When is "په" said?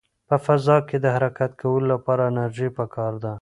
0.27-0.35